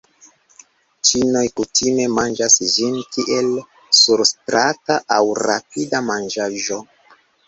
[1.09, 3.49] Ĉinoj kutime manĝas ĝin kiel
[3.97, 6.79] surstrata aŭ rapida manĝaĵo.